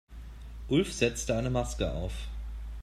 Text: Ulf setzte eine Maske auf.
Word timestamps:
Ulf 0.67 0.93
setzte 0.93 1.35
eine 1.35 1.51
Maske 1.51 1.91
auf. 1.91 2.25